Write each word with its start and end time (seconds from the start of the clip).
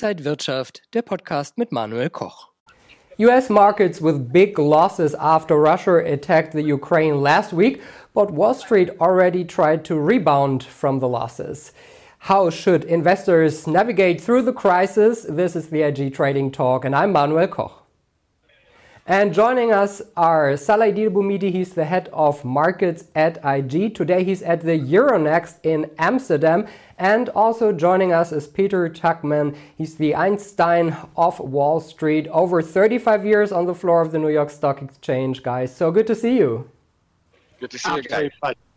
Inside 0.00 0.24
Wirtschaft, 0.24 0.82
der 0.94 1.02
Podcast 1.02 1.58
mit 1.58 1.72
Manuel 1.72 2.08
Koch. 2.08 2.50
US 3.18 3.50
markets 3.50 4.00
with 4.00 4.32
big 4.32 4.56
losses 4.56 5.12
after 5.16 5.56
Russia 5.56 5.96
attacked 5.96 6.52
the 6.52 6.62
Ukraine 6.62 7.20
last 7.20 7.52
week, 7.52 7.82
but 8.14 8.30
Wall 8.30 8.54
Street 8.54 8.90
already 9.00 9.44
tried 9.44 9.84
to 9.86 9.96
rebound 9.96 10.62
from 10.62 11.00
the 11.00 11.08
losses. 11.08 11.72
How 12.20 12.48
should 12.48 12.84
investors 12.84 13.66
navigate 13.66 14.20
through 14.20 14.42
the 14.42 14.52
crisis? 14.52 15.26
This 15.28 15.56
is 15.56 15.68
the 15.68 15.82
IG 15.82 16.14
Trading 16.14 16.52
Talk, 16.52 16.84
and 16.84 16.94
I'm 16.94 17.10
Manuel 17.10 17.48
Koch. 17.48 17.87
And 19.10 19.32
joining 19.32 19.72
us 19.72 20.02
are 20.18 20.54
Salah-Eddine 20.54 21.08
Bouhmidi, 21.08 21.50
he's 21.50 21.72
the 21.72 21.86
head 21.86 22.10
of 22.12 22.44
markets 22.44 23.04
at 23.14 23.38
IG. 23.42 23.94
Today 23.94 24.22
he's 24.22 24.42
at 24.42 24.60
the 24.60 24.78
Euronext 24.78 25.60
in 25.62 25.90
Amsterdam. 25.98 26.66
And 26.98 27.30
also 27.30 27.72
joining 27.72 28.12
us 28.12 28.32
is 28.32 28.46
Peter 28.46 28.86
Tuchman. 28.90 29.56
He's 29.78 29.94
the 29.94 30.14
Einstein 30.14 30.94
of 31.16 31.40
Wall 31.40 31.80
Street, 31.80 32.28
over 32.28 32.60
35 32.60 33.24
years 33.24 33.50
on 33.50 33.64
the 33.64 33.74
floor 33.74 34.02
of 34.02 34.12
the 34.12 34.18
New 34.18 34.28
York 34.28 34.50
Stock 34.50 34.82
Exchange, 34.82 35.42
guys. 35.42 35.74
So 35.74 35.90
good 35.90 36.06
to 36.06 36.14
see 36.14 36.36
you. 36.36 36.70
Good 37.60 37.70
to 37.70 37.78
see 37.78 37.94
you 37.94 38.02
guys. 38.02 38.30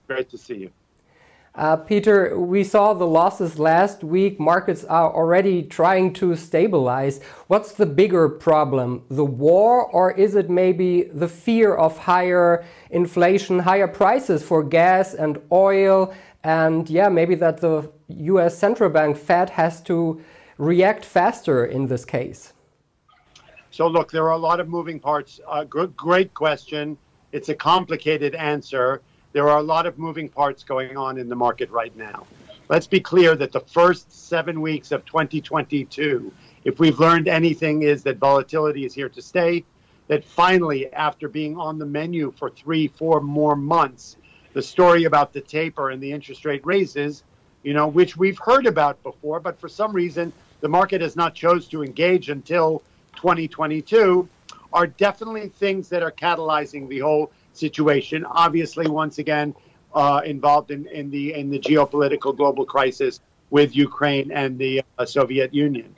Great 0.08 0.30
to 0.30 0.38
see 0.38 0.56
you. 0.56 0.72
Uh, 1.54 1.76
Peter, 1.76 2.40
we 2.40 2.64
saw 2.64 2.94
the 2.94 3.06
losses 3.06 3.60
last 3.60 4.06
week. 4.06 4.40
Markets 4.40 4.86
are 4.86 5.14
already 5.14 5.62
trying 5.64 6.14
to 6.14 6.34
stabilize. 6.34 7.22
What's 7.48 7.74
the 7.74 7.86
bigger 7.86 8.30
problem? 8.30 9.04
The 9.10 9.26
war, 9.26 9.86
or 9.88 10.12
is 10.14 10.36
it 10.36 10.50
maybe 10.50 11.04
the 11.14 11.28
fear 11.28 11.76
of 11.76 11.98
higher 11.98 12.64
inflation, 12.90 13.60
higher 13.60 13.88
prices 13.88 14.44
for 14.44 14.64
gas 14.64 15.14
and 15.14 15.42
oil? 15.52 16.14
And 16.46 16.90
yeah, 16.90 17.10
maybe 17.10 17.36
that 17.36 17.58
the 17.58 17.92
US 18.08 18.58
central 18.58 18.90
bank, 18.90 19.18
Fed, 19.18 19.50
has 19.50 19.82
to 19.84 20.22
react 20.58 21.04
faster 21.04 21.66
in 21.66 21.88
this 21.88 22.06
case. 22.06 22.54
So, 23.72 23.88
look, 23.88 24.10
there 24.10 24.24
are 24.24 24.34
a 24.34 24.38
lot 24.38 24.62
of 24.62 24.70
moving 24.70 25.02
parts. 25.02 25.42
Uh, 25.46 25.66
great 25.66 26.34
question. 26.34 26.98
It's 27.34 27.50
a 27.50 27.56
complicated 27.56 28.36
answer 28.36 29.02
there 29.34 29.50
are 29.50 29.60
a 29.60 29.64
lot 29.64 29.86
of 29.86 29.98
moving 29.98 30.30
parts 30.30 30.64
going 30.64 30.98
on 30.98 31.18
in 31.18 31.30
the 31.30 31.36
market 31.36 31.70
right 31.70 31.96
now. 31.96 32.26
Let's 32.70 32.88
be 32.88 33.00
clear 33.00 33.36
that 33.36 33.52
the 33.52 33.60
first 33.60 34.12
seven 34.12 34.62
weeks 34.62 34.92
of 34.92 35.06
2022, 35.06 36.32
if 36.64 36.80
we've 36.80 37.00
learned 37.00 37.28
anything, 37.28 37.84
is 37.84 38.04
that 38.04 38.18
volatility 38.18 38.86
is 38.86 38.94
here 38.94 39.10
to 39.10 39.22
stay. 39.22 39.66
That 40.08 40.26
finally, 40.26 40.92
after 40.94 41.28
being 41.30 41.58
on 41.58 41.80
the 41.80 41.86
menu 41.86 42.32
for 42.32 42.50
three, 42.50 42.88
four 42.88 43.22
more 43.22 43.56
months, 43.56 44.18
the 44.54 44.62
story 44.62 45.06
about 45.06 45.32
the 45.32 45.42
taper 45.42 45.92
and 45.92 46.02
the 46.02 46.12
interest 46.12 46.44
rate 46.46 46.66
raises, 46.66 47.24
you 47.64 47.74
know, 47.74 47.88
which 47.88 48.18
we've 48.18 48.40
heard 48.40 48.66
about 48.66 49.02
before, 49.04 49.40
but 49.40 49.60
for 49.60 49.70
some 49.70 49.94
reason 49.94 50.34
the 50.60 50.68
market 50.68 51.02
has 51.02 51.16
not 51.16 51.34
chose 51.34 51.68
to 51.70 51.84
engage 51.84 52.30
until 52.30 52.82
2022, 53.16 54.28
are 54.74 54.88
definitely 54.88 55.50
things 55.50 55.90
that 55.90 56.02
are 56.04 56.12
catalyzing 56.12 56.88
the 56.88 57.00
whole 57.00 57.32
situation. 57.54 58.26
Obviously, 58.26 58.88
once 58.88 59.18
again, 59.18 59.54
uh, 59.94 60.22
involved 60.26 60.72
in, 60.72 60.88
in 60.88 61.10
the 61.12 61.34
in 61.34 61.50
the 61.50 61.60
geopolitical 61.60 62.36
global 62.36 62.66
crisis 62.66 63.20
with 63.50 63.76
Ukraine 63.76 64.32
and 64.32 64.58
the 64.58 64.82
uh, 64.98 65.06
Soviet 65.06 65.54
Union. 65.54 65.94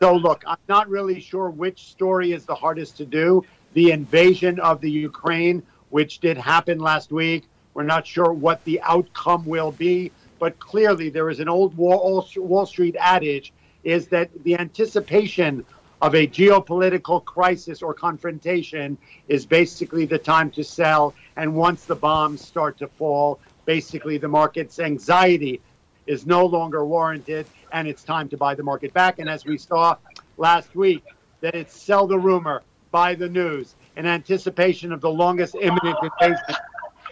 So, 0.00 0.14
look, 0.14 0.42
I'm 0.46 0.58
not 0.68 0.88
really 0.88 1.20
sure 1.20 1.48
which 1.48 1.84
story 1.84 2.32
is 2.32 2.44
the 2.44 2.54
hardest 2.54 2.96
to 2.98 3.06
do. 3.06 3.44
The 3.72 3.92
invasion 3.92 4.58
of 4.60 4.80
the 4.80 4.90
Ukraine, 4.90 5.62
which 5.90 6.18
did 6.18 6.36
happen 6.36 6.78
last 6.78 7.12
week, 7.12 7.44
we're 7.74 7.84
not 7.84 8.06
sure 8.06 8.32
what 8.32 8.64
the 8.64 8.80
outcome 8.82 9.46
will 9.46 9.72
be. 9.72 10.10
But 10.38 10.58
clearly, 10.58 11.08
there 11.08 11.30
is 11.30 11.40
an 11.40 11.48
old 11.48 11.76
Wall, 11.76 12.26
Wall 12.36 12.66
Street 12.66 12.96
adage: 12.98 13.52
is 13.84 14.08
that 14.08 14.28
the 14.44 14.58
anticipation 14.58 15.64
of 16.02 16.14
a 16.14 16.26
geopolitical 16.26 17.24
crisis 17.24 17.82
or 17.82 17.94
confrontation 17.94 18.98
is 19.28 19.46
basically 19.46 20.04
the 20.04 20.18
time 20.18 20.50
to 20.50 20.62
sell. 20.62 21.14
And 21.36 21.54
once 21.54 21.84
the 21.84 21.94
bombs 21.94 22.44
start 22.44 22.78
to 22.78 22.86
fall, 22.86 23.40
basically 23.64 24.18
the 24.18 24.28
market's 24.28 24.78
anxiety 24.78 25.60
is 26.06 26.26
no 26.26 26.46
longer 26.46 26.84
warranted 26.84 27.46
and 27.72 27.88
it's 27.88 28.04
time 28.04 28.28
to 28.28 28.36
buy 28.36 28.54
the 28.54 28.62
market 28.62 28.92
back. 28.92 29.18
And 29.18 29.28
as 29.28 29.44
we 29.44 29.58
saw 29.58 29.96
last 30.36 30.74
week, 30.76 31.04
that 31.40 31.54
it's 31.54 31.78
sell 31.78 32.06
the 32.06 32.18
rumor, 32.18 32.62
buy 32.90 33.14
the 33.14 33.28
news 33.28 33.74
in 33.96 34.06
anticipation 34.06 34.92
of 34.92 35.00
the 35.00 35.10
longest 35.10 35.54
imminent 35.54 35.98
invasion 36.02 36.56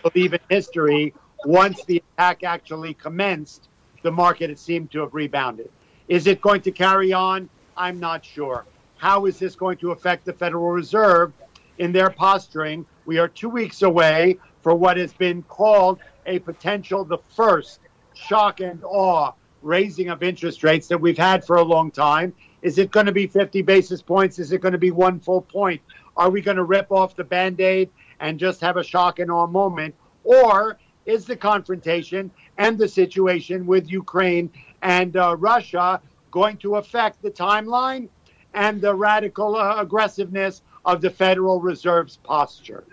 believe 0.04 0.34
in 0.34 0.40
history. 0.48 1.14
Once 1.44 1.84
the 1.84 2.02
attack 2.16 2.44
actually 2.44 2.94
commenced, 2.94 3.68
the 4.02 4.10
market 4.10 4.50
it 4.50 4.58
seemed 4.58 4.90
to 4.92 5.00
have 5.00 5.14
rebounded. 5.14 5.70
Is 6.08 6.26
it 6.26 6.40
going 6.40 6.60
to 6.62 6.70
carry 6.70 7.12
on? 7.12 7.48
I'm 7.76 7.98
not 7.98 8.24
sure. 8.24 8.64
How 9.04 9.26
is 9.26 9.38
this 9.38 9.54
going 9.54 9.76
to 9.80 9.90
affect 9.90 10.24
the 10.24 10.32
Federal 10.32 10.70
Reserve 10.70 11.34
in 11.76 11.92
their 11.92 12.08
posturing? 12.08 12.86
We 13.04 13.18
are 13.18 13.28
two 13.28 13.50
weeks 13.50 13.82
away 13.82 14.38
for 14.62 14.74
what 14.74 14.96
has 14.96 15.12
been 15.12 15.42
called 15.42 15.98
a 16.24 16.38
potential, 16.38 17.04
the 17.04 17.18
first 17.36 17.80
shock 18.14 18.60
and 18.60 18.82
awe 18.82 19.32
raising 19.60 20.08
of 20.08 20.22
interest 20.22 20.64
rates 20.64 20.88
that 20.88 20.96
we've 20.96 21.18
had 21.18 21.44
for 21.44 21.56
a 21.56 21.62
long 21.62 21.90
time. 21.90 22.32
Is 22.62 22.78
it 22.78 22.90
going 22.92 23.04
to 23.04 23.12
be 23.12 23.26
50 23.26 23.60
basis 23.60 24.00
points? 24.00 24.38
Is 24.38 24.52
it 24.52 24.62
going 24.62 24.72
to 24.72 24.78
be 24.78 24.90
one 24.90 25.20
full 25.20 25.42
point? 25.42 25.82
Are 26.16 26.30
we 26.30 26.40
going 26.40 26.56
to 26.56 26.64
rip 26.64 26.90
off 26.90 27.14
the 27.14 27.24
band 27.24 27.60
aid 27.60 27.90
and 28.20 28.38
just 28.38 28.62
have 28.62 28.78
a 28.78 28.82
shock 28.82 29.18
and 29.18 29.30
awe 29.30 29.46
moment? 29.46 29.94
Or 30.22 30.78
is 31.04 31.26
the 31.26 31.36
confrontation 31.36 32.30
and 32.56 32.78
the 32.78 32.88
situation 32.88 33.66
with 33.66 33.90
Ukraine 33.90 34.50
and 34.80 35.14
uh, 35.14 35.36
Russia 35.36 36.00
going 36.30 36.56
to 36.56 36.76
affect 36.76 37.20
the 37.20 37.30
timeline 37.30 38.08
and 38.54 38.80
the 38.80 38.94
radical 38.94 39.56
uh, 39.56 39.80
aggressiveness 39.80 40.62
of 40.84 41.00
the 41.00 41.10
Federal 41.10 41.60
Reserve's 41.60 42.16
posture. 42.16 42.84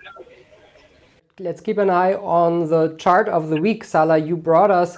Let's 1.40 1.62
keep 1.62 1.78
an 1.78 1.90
eye 1.90 2.14
on 2.16 2.70
the 2.70 2.96
chart 2.98 3.28
of 3.30 3.50
the 3.50 3.60
week. 3.60 3.84
Salah, 3.84 4.18
you 4.18 4.36
brought 4.36 4.70
us, 4.70 4.98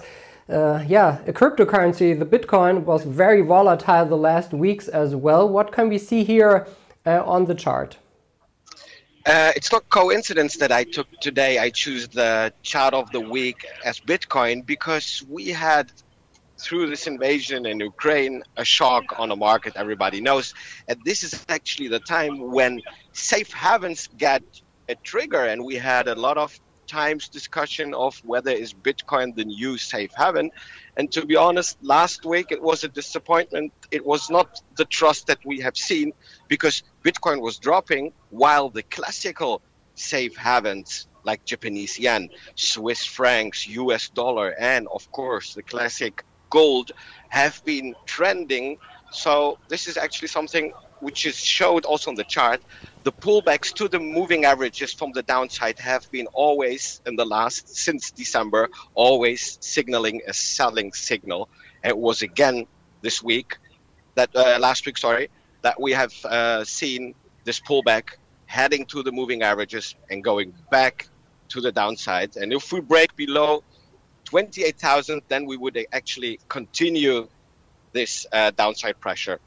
uh, 0.49 0.83
yeah, 0.87 1.19
a 1.27 1.33
cryptocurrency. 1.33 2.17
The 2.17 2.25
Bitcoin 2.25 2.83
was 2.83 3.03
very 3.03 3.41
volatile 3.41 4.05
the 4.05 4.17
last 4.17 4.51
weeks 4.51 4.87
as 4.87 5.15
well. 5.15 5.47
What 5.47 5.71
can 5.71 5.89
we 5.89 5.97
see 5.97 6.23
here 6.23 6.67
uh, 7.05 7.23
on 7.23 7.45
the 7.45 7.55
chart? 7.55 7.97
Uh, 9.25 9.53
it's 9.55 9.71
not 9.71 9.87
coincidence 9.89 10.57
that 10.57 10.71
I 10.71 10.83
took 10.83 11.07
today. 11.21 11.57
I 11.57 11.69
choose 11.69 12.09
the 12.09 12.51
chart 12.61 12.93
of 12.93 13.09
the 13.11 13.21
week 13.21 13.65
as 13.85 14.01
Bitcoin 14.01 14.65
because 14.65 15.23
we 15.29 15.47
had 15.47 15.93
through 16.63 16.89
this 16.89 17.07
invasion 17.07 17.65
in 17.65 17.79
Ukraine, 17.79 18.43
a 18.57 18.65
shock 18.65 19.19
on 19.19 19.29
the 19.29 19.35
market, 19.35 19.73
everybody 19.75 20.21
knows. 20.21 20.53
And 20.87 20.97
this 21.03 21.23
is 21.23 21.45
actually 21.49 21.89
the 21.89 21.99
time 21.99 22.51
when 22.51 22.81
safe 23.11 23.51
havens 23.51 24.09
get 24.17 24.43
a 24.87 24.95
trigger. 24.95 25.43
And 25.45 25.65
we 25.65 25.75
had 25.75 26.07
a 26.07 26.15
lot 26.15 26.37
of 26.37 26.57
times 26.87 27.29
discussion 27.29 27.93
of 27.93 28.17
whether 28.25 28.51
is 28.51 28.73
Bitcoin 28.73 29.35
the 29.35 29.45
new 29.45 29.77
safe 29.77 30.11
haven. 30.15 30.51
And 30.97 31.11
to 31.11 31.25
be 31.25 31.35
honest, 31.35 31.77
last 31.81 32.25
week 32.25 32.47
it 32.51 32.61
was 32.61 32.83
a 32.83 32.87
disappointment. 32.87 33.73
It 33.91 34.05
was 34.05 34.29
not 34.29 34.61
the 34.75 34.85
trust 34.85 35.27
that 35.27 35.39
we 35.45 35.59
have 35.61 35.77
seen 35.77 36.13
because 36.47 36.83
Bitcoin 37.03 37.41
was 37.41 37.57
dropping 37.57 38.13
while 38.29 38.69
the 38.69 38.83
classical 38.83 39.61
safe 39.95 40.35
havens 40.35 41.07
like 41.23 41.45
Japanese 41.45 41.97
yen, 41.97 42.29
Swiss 42.55 43.05
francs, 43.05 43.67
US 43.67 44.09
dollar, 44.09 44.53
and 44.59 44.87
of 44.93 45.09
course 45.11 45.53
the 45.53 45.63
classic 45.63 46.23
gold 46.53 46.91
have 47.29 47.55
been 47.65 47.95
trending. 48.05 48.77
So 49.11 49.57
this 49.71 49.87
is 49.87 49.95
actually 49.97 50.31
something 50.37 50.65
which 50.99 51.25
is 51.25 51.35
showed 51.35 51.83
also 51.83 52.11
on 52.11 52.15
the 52.15 52.29
chart. 52.35 52.61
The 53.07 53.11
pullbacks 53.11 53.73
to 53.79 53.87
the 53.93 53.99
moving 53.99 54.45
averages 54.45 54.93
from 54.93 55.11
the 55.17 55.23
downside 55.23 55.77
have 55.79 56.03
been 56.11 56.27
always 56.45 57.01
in 57.07 57.15
the 57.21 57.25
last 57.25 57.63
since 57.85 58.11
December, 58.11 58.69
always 58.93 59.57
signaling 59.61 60.21
a 60.27 60.33
selling 60.33 60.93
signal. 60.93 61.49
And 61.81 61.89
it 61.95 61.97
was 61.97 62.21
again 62.21 62.57
this 63.01 63.17
week 63.31 63.57
that 64.15 64.29
uh, 64.35 64.57
last 64.67 64.85
week, 64.85 64.97
sorry, 64.97 65.25
that 65.65 65.75
we 65.85 65.91
have 66.01 66.13
uh, 66.25 66.63
seen 66.63 67.01
this 67.47 67.59
pullback 67.59 68.05
heading 68.45 68.85
to 68.93 69.03
the 69.07 69.11
moving 69.11 69.41
averages 69.41 69.95
and 70.09 70.23
going 70.23 70.53
back 70.69 70.95
to 71.49 71.59
the 71.65 71.71
downside. 71.71 72.31
And 72.37 72.53
if 72.53 72.71
we 72.71 72.79
break 72.79 73.09
below 73.15 73.63
28,000, 74.33 75.21
then 75.27 75.45
we 75.45 75.57
would 75.57 75.77
actually 75.93 76.39
continue 76.49 77.27
this 77.91 78.25
uh, 78.31 78.49
downside 78.49 78.99
pressure. 78.99 79.39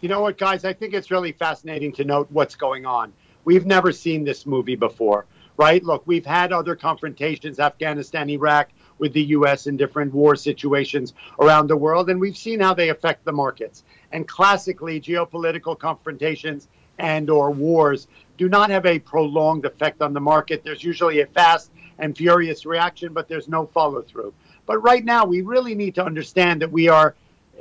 You 0.00 0.08
know 0.08 0.20
what, 0.20 0.38
guys? 0.38 0.64
I 0.64 0.72
think 0.72 0.94
it's 0.94 1.10
really 1.10 1.32
fascinating 1.32 1.90
to 1.94 2.04
note 2.04 2.28
what's 2.30 2.54
going 2.54 2.86
on. 2.86 3.12
We've 3.44 3.66
never 3.66 3.90
seen 3.90 4.22
this 4.22 4.46
movie 4.46 4.76
before, 4.76 5.26
right? 5.56 5.82
Look, 5.82 6.06
we've 6.06 6.24
had 6.24 6.52
other 6.52 6.76
confrontations, 6.76 7.58
Afghanistan, 7.58 8.30
Iraq, 8.30 8.68
with 8.98 9.14
the 9.14 9.24
U.S. 9.38 9.66
in 9.66 9.76
different 9.76 10.14
war 10.14 10.36
situations 10.36 11.12
around 11.40 11.66
the 11.66 11.76
world, 11.76 12.08
and 12.08 12.20
we've 12.20 12.36
seen 12.36 12.60
how 12.60 12.74
they 12.74 12.90
affect 12.90 13.24
the 13.24 13.32
markets. 13.32 13.82
And 14.12 14.28
classically, 14.28 15.00
geopolitical 15.00 15.76
confrontations 15.76 16.68
and 17.00 17.28
or 17.28 17.50
wars 17.50 18.06
do 18.38 18.48
not 18.48 18.70
have 18.70 18.86
a 18.86 19.00
prolonged 19.00 19.64
effect 19.64 20.02
on 20.02 20.12
the 20.12 20.20
market. 20.20 20.62
There's 20.62 20.84
usually 20.84 21.20
a 21.20 21.26
fast 21.26 21.72
and 22.00 22.16
furious 22.16 22.66
reaction, 22.66 23.12
but 23.12 23.28
there's 23.28 23.48
no 23.48 23.66
follow 23.66 24.02
through. 24.02 24.32
But 24.66 24.78
right 24.78 25.04
now, 25.04 25.24
we 25.24 25.42
really 25.42 25.74
need 25.74 25.94
to 25.96 26.04
understand 26.04 26.62
that 26.62 26.70
we 26.70 26.88
are 26.88 27.14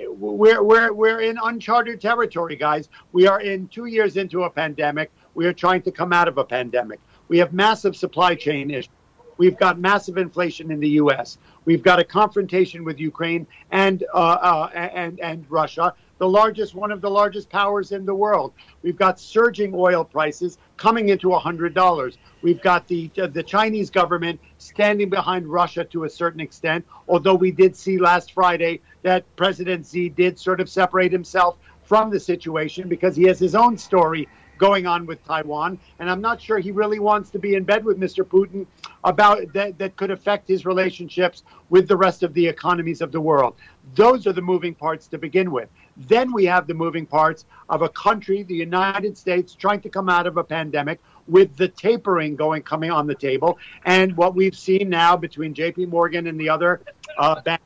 we're, 0.08 0.64
we're, 0.64 0.94
we're 0.94 1.22
in 1.22 1.38
uncharted 1.44 2.00
territory, 2.00 2.56
guys. 2.56 2.88
We 3.12 3.28
are 3.28 3.42
in 3.42 3.68
two 3.68 3.86
years 3.86 4.16
into 4.16 4.44
a 4.44 4.50
pandemic. 4.50 5.12
We 5.34 5.46
are 5.46 5.54
trying 5.54 5.82
to 5.84 5.92
come 5.92 6.14
out 6.14 6.28
of 6.28 6.38
a 6.38 6.44
pandemic. 6.44 7.00
We 7.28 7.38
have 7.40 7.52
massive 7.52 7.96
supply 7.96 8.36
chain 8.36 8.72
issues. 8.72 8.90
We've 9.38 9.58
got 9.58 9.80
massive 9.80 10.18
inflation 10.18 10.70
in 10.70 10.82
the 10.82 10.90
U.S. 10.90 11.38
We've 11.64 11.82
got 11.82 12.00
a 12.00 12.04
confrontation 12.04 12.84
with 12.84 13.00
Ukraine 13.00 13.48
and 13.72 14.04
uh, 14.14 14.18
uh, 14.18 14.70
and 14.74 15.18
and 15.22 15.46
Russia, 15.50 15.94
the 16.20 16.30
largest 16.30 16.76
one 16.76 16.92
of 16.92 17.02
the 17.02 17.10
largest 17.10 17.50
powers 17.50 17.92
in 17.92 18.06
the 18.06 18.14
world. 18.14 18.54
We've 18.84 18.98
got 18.98 19.20
surging 19.20 19.74
oil 19.74 20.04
prices 20.04 20.58
coming 20.78 21.10
into 21.10 21.32
hundred 21.32 21.74
dollars. 21.74 22.18
We've 22.42 22.62
got 22.62 22.88
the 22.88 23.10
the 23.16 23.44
Chinese 23.44 23.90
government 23.90 24.40
standing 24.60 25.10
behind 25.10 25.48
Russia 25.48 25.84
to 25.86 26.04
a 26.04 26.10
certain 26.10 26.40
extent. 26.40 26.86
Although 27.08 27.36
we 27.36 27.52
did 27.52 27.76
see 27.76 27.98
last 27.98 28.34
Friday 28.34 28.82
that 29.02 29.24
President 29.36 29.88
Xi 29.88 30.10
did 30.10 30.38
sort 30.38 30.62
of 30.62 30.70
separate 30.70 31.12
himself 31.12 31.58
from 31.84 32.12
the 32.12 32.20
situation 32.20 32.88
because 32.88 33.16
he 33.16 33.24
has 33.24 33.40
his 33.40 33.56
own 33.56 33.78
story 33.78 34.28
going 34.60 34.86
on 34.86 35.08
with 35.08 35.26
Taiwan. 35.26 35.80
And 35.98 36.12
I'm 36.12 36.22
not 36.22 36.40
sure 36.40 36.60
he 36.60 36.72
really 36.72 37.00
wants 37.00 37.32
to 37.32 37.40
be 37.40 37.56
in 37.56 37.64
bed 37.64 37.84
with 37.84 38.00
Mr. 38.00 38.24
Putin 38.24 38.68
about 39.04 39.52
that, 39.54 39.80
that 39.80 39.96
could 39.96 40.12
affect 40.12 40.48
his 40.48 40.66
relationships 40.66 41.44
with 41.70 41.88
the 41.88 41.98
rest 41.98 42.22
of 42.22 42.34
the 42.36 42.46
economies 42.46 43.02
of 43.02 43.12
the 43.12 43.22
world. 43.22 43.56
Those 43.96 44.28
are 44.28 44.34
the 44.34 44.42
moving 44.42 44.76
parts 44.76 45.08
to 45.08 45.18
begin 45.18 45.50
with. 45.50 45.70
Then 46.08 46.32
we 46.32 46.46
have 46.46 46.66
the 46.66 46.74
moving 46.74 47.06
parts 47.06 47.46
of 47.70 47.82
a 47.82 47.90
country, 47.90 48.44
the 48.44 48.56
United 48.56 49.18
States, 49.18 49.54
trying 49.54 49.82
to 49.82 49.90
come 49.90 50.10
out 50.10 50.28
of 50.28 50.38
a 50.38 50.44
pandemic 50.44 51.00
with 51.28 51.56
the 51.58 51.68
tapering 51.68 52.36
going 52.36 52.64
coming 52.64 52.90
on 52.90 53.06
the 53.06 53.16
table. 53.16 53.60
And 53.86 54.16
what 54.16 54.34
we've 54.34 54.56
seen 54.56 54.90
now 54.90 55.18
between 55.18 55.54
JP 55.54 55.90
Morgan 55.90 56.28
and 56.28 56.40
the 56.40 56.50
other 56.50 56.82
uh, 57.18 57.42
banks 57.42 57.64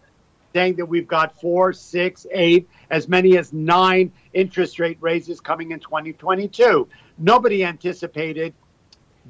saying 0.54 0.76
that 0.76 0.86
we've 0.86 1.08
got 1.08 1.40
four, 1.40 1.74
six, 1.74 2.26
eight, 2.32 2.68
as 2.90 3.08
many 3.08 3.38
as 3.38 3.54
nine 3.54 4.12
interest 4.34 4.80
rate 4.80 4.98
raises 5.02 5.40
coming 5.40 5.72
in 5.72 5.80
2022. 5.80 6.88
Nobody 7.18 7.64
anticipated 7.64 8.54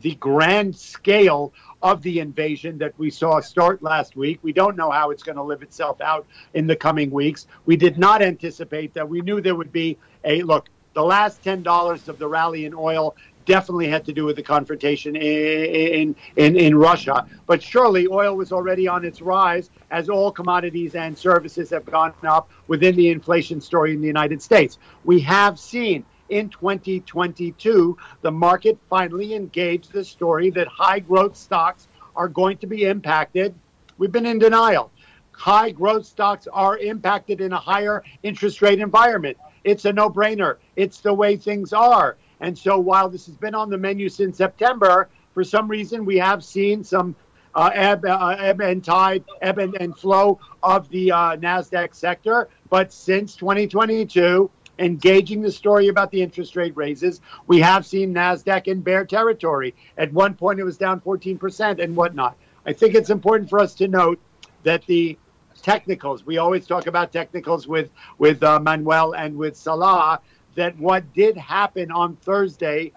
the 0.01 0.15
grand 0.15 0.75
scale 0.75 1.53
of 1.81 2.01
the 2.01 2.19
invasion 2.19 2.77
that 2.79 2.93
we 2.97 3.09
saw 3.09 3.39
start 3.39 3.83
last 3.83 4.15
week. 4.15 4.39
We 4.41 4.53
don't 4.53 4.75
know 4.75 4.89
how 4.89 5.11
it's 5.11 5.23
going 5.23 5.35
to 5.35 5.43
live 5.43 5.61
itself 5.61 6.01
out 6.01 6.25
in 6.53 6.67
the 6.67 6.75
coming 6.75 7.11
weeks. 7.11 7.47
We 7.65 7.75
did 7.75 7.97
not 7.97 8.21
anticipate 8.21 8.93
that. 8.93 9.07
We 9.07 9.21
knew 9.21 9.41
there 9.41 9.55
would 9.55 9.71
be 9.71 9.97
a 10.23 10.41
look. 10.43 10.69
The 10.93 11.03
last 11.03 11.43
$10 11.43 12.07
of 12.07 12.19
the 12.19 12.27
rally 12.27 12.65
in 12.65 12.73
oil 12.73 13.15
definitely 13.45 13.87
had 13.87 14.05
to 14.05 14.13
do 14.13 14.25
with 14.25 14.35
the 14.35 14.43
confrontation 14.43 15.15
in, 15.15 16.15
in, 16.35 16.55
in 16.55 16.75
Russia. 16.75 17.25
But 17.45 17.61
surely 17.61 18.07
oil 18.07 18.35
was 18.35 18.51
already 18.51 18.87
on 18.87 19.03
its 19.03 19.21
rise 19.21 19.69
as 19.91 20.09
all 20.09 20.31
commodities 20.31 20.95
and 20.95 21.17
services 21.17 21.69
have 21.71 21.85
gone 21.85 22.13
up 22.23 22.49
within 22.67 22.95
the 22.95 23.09
inflation 23.09 23.59
story 23.59 23.93
in 23.93 24.01
the 24.01 24.07
United 24.07 24.41
States. 24.41 24.77
We 25.03 25.19
have 25.21 25.59
seen 25.59 26.05
in 26.29 26.49
2022 26.49 27.97
the 28.21 28.31
market 28.31 28.77
finally 28.89 29.33
engaged 29.33 29.91
the 29.91 30.03
story 30.03 30.49
that 30.49 30.67
high 30.67 30.99
growth 30.99 31.35
stocks 31.35 31.87
are 32.15 32.27
going 32.27 32.57
to 32.57 32.67
be 32.67 32.85
impacted. 32.85 33.53
We've 33.97 34.11
been 34.11 34.25
in 34.25 34.39
denial. 34.39 34.91
High 35.31 35.71
growth 35.71 36.05
stocks 36.05 36.47
are 36.51 36.77
impacted 36.77 37.41
in 37.41 37.53
a 37.53 37.59
higher 37.59 38.03
interest 38.21 38.61
rate 38.61 38.79
environment. 38.79 39.37
It's 39.63 39.85
a 39.85 39.93
no 39.93 40.09
brainer. 40.09 40.57
It's 40.75 40.99
the 40.99 41.13
way 41.13 41.37
things 41.37 41.73
are. 41.73 42.17
And 42.39 42.57
so 42.57 42.77
while 42.77 43.09
this 43.09 43.25
has 43.25 43.35
been 43.35 43.55
on 43.55 43.69
the 43.69 43.77
menu 43.77 44.09
since 44.09 44.37
September, 44.37 45.09
for 45.33 45.43
some 45.43 45.67
reason 45.67 46.05
we 46.05 46.17
have 46.17 46.43
seen 46.43 46.83
some 46.83 47.15
uh, 47.55 47.69
ebb, 47.73 48.05
uh, 48.05 48.35
ebb 48.39 48.61
and 48.61 48.83
tide, 48.83 49.23
ebb 49.41 49.59
and, 49.59 49.75
and 49.79 49.97
flow 49.97 50.39
of 50.61 50.89
the 50.89 51.11
uh, 51.11 51.37
NASDAQ 51.37 51.93
sector. 51.95 52.49
But 52.69 52.91
since 52.91 53.35
2022, 53.35 54.49
engaging 54.79 55.41
the 55.41 55.51
story 55.51 55.87
about 55.87 56.11
the 56.11 56.21
interest 56.21 56.55
rate 56.55 56.75
raises, 56.75 57.21
we 57.47 57.59
have 57.59 57.85
seen 57.85 58.13
NASDAQ 58.13 58.67
in 58.67 58.81
bear 58.81 59.05
territory. 59.05 59.75
At 59.97 60.11
one 60.13 60.33
point, 60.33 60.59
it 60.59 60.63
was 60.63 60.77
down 60.77 61.01
14% 61.01 61.83
and 61.83 61.95
whatnot. 61.95 62.35
I 62.65 62.73
think 62.73 62.95
it's 62.95 63.09
important 63.09 63.49
for 63.49 63.59
us 63.59 63.75
to 63.75 63.87
note 63.87 64.19
that 64.63 64.85
the 64.85 65.17
technicals, 65.61 66.25
we 66.25 66.37
always 66.37 66.65
talk 66.65 66.87
about 66.87 67.11
technicals 67.11 67.67
with, 67.67 67.89
with 68.17 68.41
uh, 68.43 68.59
Manuel 68.59 69.13
and 69.13 69.37
with 69.37 69.55
Salah, 69.55 70.19
that 70.55 70.77
what 70.77 71.11
did 71.13 71.37
happen 71.37 71.91
on 71.91 72.15
Thursday, 72.17 72.91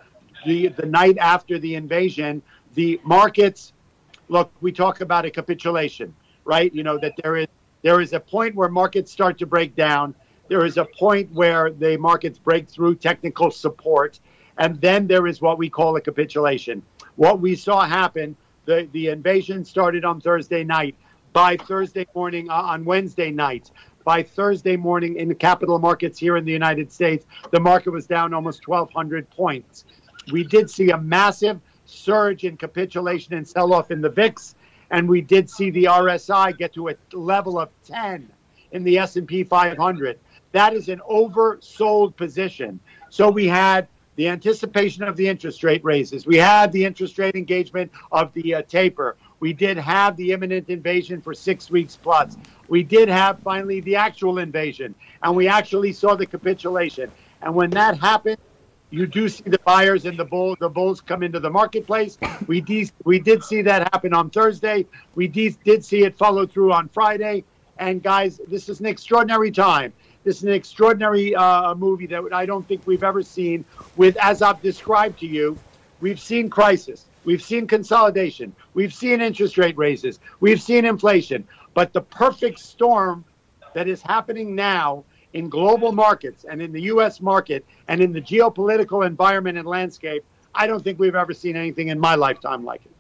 the, 0.45 0.69
the 0.69 0.87
night 0.87 1.19
after 1.19 1.59
the 1.59 1.75
invasion, 1.75 2.43
the 2.75 3.01
markets, 3.05 3.73
look, 4.29 4.53
we 4.61 4.73
talk 4.73 5.01
about 5.01 5.25
a 5.25 5.31
capitulation, 5.31 6.15
right? 6.45 6.73
You 6.75 6.83
know, 6.83 6.99
that 6.99 7.15
there 7.23 7.37
is 7.37 7.47
there 7.83 8.01
is 8.01 8.13
a 8.13 8.21
point 8.21 8.57
where 8.57 8.69
markets 8.69 9.13
start 9.13 9.39
to 9.39 9.47
break 9.47 9.77
down. 9.77 10.15
There 10.49 10.65
is 10.65 10.77
a 10.77 10.85
point 10.85 11.33
where 11.33 11.71
the 11.71 11.97
markets 11.97 12.39
break 12.39 12.69
through 12.69 12.97
technical 12.97 13.51
support. 13.51 14.21
And 14.59 14.81
then 14.81 15.07
there 15.07 15.27
is 15.27 15.41
what 15.41 15.59
we 15.59 15.69
call 15.69 15.97
a 15.97 16.01
capitulation. 16.01 16.83
What 17.17 17.41
we 17.41 17.57
saw 17.57 17.85
happen, 17.85 18.37
the, 18.65 18.89
the 18.93 19.09
invasion 19.09 19.65
started 19.65 20.05
on 20.05 20.21
Thursday 20.21 20.65
night. 20.65 20.95
By 21.33 21.57
Thursday 21.57 22.07
morning, 22.15 22.49
uh, 22.49 22.55
on 22.55 22.85
Wednesday 22.85 23.31
night, 23.31 23.71
by 24.05 24.23
Thursday 24.23 24.77
morning 24.77 25.17
in 25.17 25.29
the 25.29 25.35
capital 25.35 25.79
markets 25.79 26.19
here 26.19 26.37
in 26.39 26.45
the 26.45 26.53
United 26.53 26.91
States, 26.91 27.27
the 27.51 27.61
market 27.61 27.91
was 27.91 28.07
down 28.07 28.33
almost 28.33 28.67
1,200 28.67 29.29
points. 29.29 29.85
We 30.33 30.45
did 30.45 30.71
see 30.71 30.91
a 30.91 30.99
massive 30.99 31.61
surge 31.85 32.45
in 32.45 32.57
capitulation 32.57 33.35
and 33.35 33.47
sell 33.47 33.75
off 33.75 33.91
in 33.91 34.01
the 34.01 34.09
VIX, 34.09 34.55
and 34.91 35.09
we 35.09 35.21
did 35.21 35.51
see 35.51 35.71
the 35.71 35.85
RSI 35.85 36.57
get 36.57 36.73
to 36.75 36.89
a 36.89 36.95
level 37.13 37.59
of 37.59 37.69
10 37.85 38.31
in 38.73 38.85
the 38.85 38.99
S&P 38.99 39.45
500. 39.45 40.19
That 40.57 40.73
is 40.73 40.89
an 40.89 41.01
oversold 41.01 42.17
position. 42.17 42.81
So 43.11 43.29
we 43.31 43.47
had 43.47 43.89
the 44.15 44.29
anticipation 44.29 45.03
of 45.03 45.15
the 45.15 45.29
interest 45.29 45.63
rate 45.63 45.85
raises. 45.85 46.27
We 46.27 46.39
had 46.39 46.73
the 46.73 46.83
interest 46.83 47.19
rate 47.19 47.35
engagement 47.37 47.93
of 48.11 48.33
the 48.33 48.55
uh, 48.55 48.63
taper. 48.63 49.19
We 49.39 49.53
did 49.53 49.77
have 49.77 50.17
the 50.17 50.33
imminent 50.33 50.71
invasion 50.71 51.21
for 51.21 51.35
six 51.35 51.71
weeks 51.71 51.99
plus. 51.99 52.39
We 52.69 52.83
did 52.83 53.11
have 53.11 53.39
finally 53.41 53.81
the 53.81 53.97
actual 53.97 54.39
invasion, 54.39 54.95
and 55.23 55.37
we 55.37 55.47
actually 55.47 55.93
saw 55.93 56.15
the 56.15 56.25
capitulation. 56.25 57.13
And 57.43 57.55
when 57.55 57.69
that 57.73 57.99
happened, 57.99 58.39
you 58.89 59.07
do 59.07 59.29
see 59.29 59.43
the 59.45 59.61
buyers 59.67 60.07
and 60.07 60.19
the 60.19 60.25
bull, 60.25 60.57
the 60.59 60.71
bulls 60.71 61.03
come 61.03 61.23
into 61.23 61.39
the 61.39 61.51
marketplace. 61.51 62.17
We 62.47 62.63
de- 62.63 62.89
we 63.05 63.19
did 63.19 63.45
see 63.45 63.61
that 63.61 63.93
happen 63.93 64.15
on 64.15 64.31
Thursday. 64.31 64.87
We 65.15 65.29
de- 65.29 65.59
did 65.67 65.85
see 65.85 66.05
it 66.05 66.17
follow 66.17 66.47
through 66.47 66.73
on 66.73 66.89
Friday. 66.89 67.45
And 67.79 68.03
guys, 68.03 68.41
this 68.49 68.71
is 68.71 68.81
an 68.81 68.87
extraordinary 68.87 69.51
time. 69.51 69.93
This 70.27 70.39
is 70.39 70.43
an 70.43 70.55
extraordinary 70.55 71.37
uh, 71.37 71.77
movie 71.77 72.09
that 72.09 72.21
I 72.33 72.47
don't 72.47 72.67
think 72.67 72.85
we've 72.85 73.05
ever 73.05 73.23
seen. 73.23 73.65
With 73.95 74.17
as 74.17 74.43
I've 74.43 74.61
described 74.61 75.21
to 75.21 75.27
you, 75.27 75.57
we've 76.01 76.19
seen 76.19 76.51
crisis. 76.51 77.05
We've 77.25 77.41
seen 77.41 77.69
consolidation. 77.69 78.53
We've 78.75 78.93
seen 78.93 79.21
interest 79.21 79.57
rate 79.57 79.79
raises. 79.79 80.19
We've 80.41 80.61
seen 80.61 80.85
inflation. 80.85 81.47
But 81.75 81.93
the 81.93 82.01
perfect 82.01 82.59
storm 82.59 83.25
that 83.73 83.87
is 83.87 84.03
happening 84.03 84.57
now 84.57 85.05
in 85.33 85.49
global 85.49 85.93
markets 85.93 86.45
and 86.45 86.61
in 86.61 86.73
the 86.73 86.83
U.S. 86.83 87.21
market 87.21 87.65
and 87.87 88.01
in 88.01 88.13
the 88.13 88.21
geopolitical 88.21 89.07
environment 89.07 89.59
and 89.59 89.69
landscape, 89.69 90.25
I 90.57 90.67
don't 90.67 90.83
think 90.83 90.99
we've 90.99 91.15
ever 91.15 91.35
seen 91.35 91.55
anything 91.55 91.87
in 91.87 92.01
my 92.01 92.17
lifetime 92.17 92.65
like 92.65 92.85
it. 92.85 92.96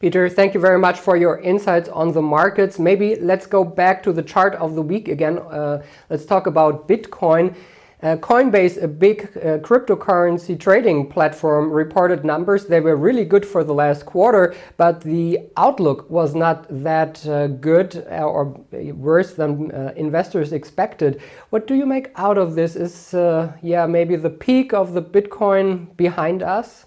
Peter, 0.00 0.30
thank 0.30 0.54
you 0.54 0.60
very 0.60 0.78
much 0.78 0.98
for 0.98 1.14
your 1.14 1.40
insights 1.40 1.90
on 1.90 2.10
the 2.10 2.22
markets. 2.22 2.78
Maybe 2.78 3.16
let's 3.16 3.46
go 3.46 3.62
back 3.62 4.02
to 4.04 4.14
the 4.14 4.22
chart 4.22 4.54
of 4.54 4.74
the 4.74 4.80
week 4.80 5.08
again. 5.08 5.36
Uh, 5.38 5.82
let's 6.08 6.24
talk 6.24 6.46
about 6.46 6.88
Bitcoin. 6.88 7.54
Uh, 8.02 8.16
Coinbase, 8.16 8.82
a 8.82 8.88
big 8.88 9.24
uh, 9.36 9.58
cryptocurrency 9.58 10.58
trading 10.58 11.06
platform, 11.06 11.70
reported 11.70 12.24
numbers. 12.24 12.64
They 12.64 12.80
were 12.80 12.96
really 12.96 13.26
good 13.26 13.44
for 13.44 13.62
the 13.62 13.74
last 13.74 14.06
quarter, 14.06 14.54
but 14.78 15.02
the 15.02 15.40
outlook 15.58 16.08
was 16.08 16.34
not 16.34 16.64
that 16.82 17.26
uh, 17.26 17.48
good 17.48 18.06
uh, 18.10 18.22
or 18.22 18.58
worse 18.94 19.34
than 19.34 19.70
uh, 19.70 19.92
investors 19.96 20.54
expected. 20.54 21.20
What 21.50 21.66
do 21.66 21.74
you 21.74 21.84
make 21.84 22.10
out 22.16 22.38
of 22.38 22.54
this? 22.54 22.74
Is 22.74 23.12
uh, 23.12 23.52
yeah 23.60 23.84
maybe 23.84 24.16
the 24.16 24.30
peak 24.30 24.72
of 24.72 24.94
the 24.94 25.02
Bitcoin 25.02 25.94
behind 25.98 26.42
us? 26.42 26.86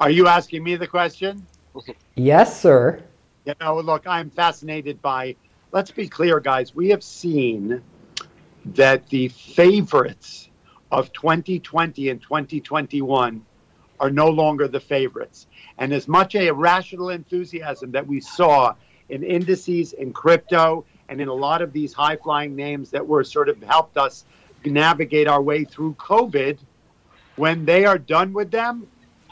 Are 0.00 0.10
you 0.10 0.28
asking 0.28 0.62
me 0.62 0.76
the 0.76 0.86
question? 0.86 1.44
yes, 2.14 2.60
sir. 2.60 3.02
You 3.44 3.54
know, 3.60 3.80
look, 3.80 4.06
I'm 4.06 4.30
fascinated 4.30 5.02
by. 5.02 5.34
Let's 5.72 5.90
be 5.90 6.08
clear, 6.08 6.38
guys. 6.38 6.74
We 6.74 6.88
have 6.90 7.02
seen 7.02 7.82
that 8.64 9.08
the 9.08 9.28
favorites 9.28 10.50
of 10.92 11.12
2020 11.12 12.10
and 12.10 12.22
2021 12.22 13.44
are 13.98 14.10
no 14.10 14.28
longer 14.28 14.68
the 14.68 14.80
favorites. 14.80 15.48
And 15.78 15.92
as 15.92 16.06
much 16.06 16.36
a 16.36 16.50
rational 16.52 17.10
enthusiasm 17.10 17.90
that 17.92 18.06
we 18.06 18.20
saw 18.20 18.74
in 19.08 19.24
indices, 19.24 19.94
in 19.94 20.12
crypto, 20.12 20.84
and 21.08 21.20
in 21.20 21.28
a 21.28 21.34
lot 21.34 21.60
of 21.60 21.72
these 21.72 21.92
high 21.92 22.16
flying 22.16 22.54
names 22.54 22.90
that 22.90 23.06
were 23.06 23.24
sort 23.24 23.48
of 23.48 23.60
helped 23.62 23.96
us 23.96 24.24
navigate 24.64 25.26
our 25.26 25.42
way 25.42 25.64
through 25.64 25.94
COVID, 25.94 26.58
when 27.36 27.64
they 27.64 27.84
are 27.84 27.98
done 27.98 28.32
with 28.32 28.50
them, 28.50 28.86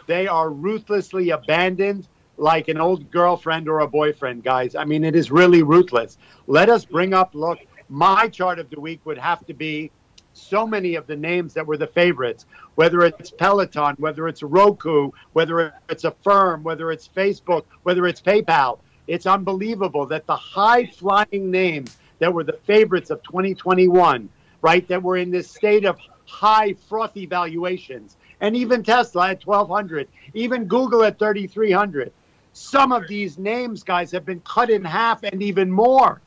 they 0.06 0.26
are 0.26 0.50
ruthlessly 0.50 1.30
abandoned 1.30 2.08
like 2.36 2.68
an 2.68 2.78
old 2.78 3.10
girlfriend 3.10 3.68
or 3.68 3.80
a 3.80 3.88
boyfriend, 3.88 4.44
guys. 4.44 4.74
I 4.74 4.84
mean, 4.84 5.04
it 5.04 5.16
is 5.16 5.30
really 5.30 5.62
ruthless. 5.62 6.18
Let 6.46 6.68
us 6.68 6.84
bring 6.84 7.14
up, 7.14 7.34
look, 7.34 7.58
my 7.88 8.28
chart 8.28 8.58
of 8.58 8.68
the 8.70 8.80
week 8.80 9.00
would 9.04 9.18
have 9.18 9.44
to 9.46 9.54
be 9.54 9.90
so 10.32 10.66
many 10.66 10.96
of 10.96 11.06
the 11.06 11.16
names 11.16 11.54
that 11.54 11.66
were 11.66 11.78
the 11.78 11.86
favorites, 11.86 12.44
whether 12.74 13.02
it's 13.02 13.30
Peloton, 13.30 13.94
whether 13.98 14.28
it's 14.28 14.42
Roku, 14.42 15.10
whether 15.32 15.72
it's 15.88 16.04
a 16.04 16.10
firm, 16.22 16.62
whether 16.62 16.92
it's 16.92 17.08
Facebook, 17.08 17.64
whether 17.84 18.06
it's 18.06 18.20
PayPal. 18.20 18.78
It's 19.06 19.26
unbelievable 19.26 20.06
that 20.06 20.26
the 20.26 20.36
high 20.36 20.86
flying 20.86 21.50
names 21.50 21.96
that 22.18 22.32
were 22.32 22.44
the 22.44 22.58
favorites 22.66 23.10
of 23.10 23.22
2021, 23.22 24.28
right, 24.60 24.86
that 24.88 25.02
were 25.02 25.16
in 25.16 25.30
this 25.30 25.50
state 25.50 25.84
of 25.84 25.98
high 26.26 26.74
frothy 26.88 27.24
valuations, 27.24 28.16
and 28.40 28.56
even 28.56 28.82
Tesla 28.82 29.30
at 29.30 29.46
1200, 29.46 30.08
even 30.34 30.64
Google 30.64 31.02
at 31.04 31.18
3300 31.18 32.12
some 32.56 32.90
of 32.90 33.06
these 33.06 33.36
names, 33.36 33.82
guys, 33.82 34.10
have 34.12 34.24
been 34.24 34.40
cut 34.40 34.70
in 34.70 34.82
half 34.82 35.22
and 35.22 35.42
even 35.42 35.70
more, 35.70 36.22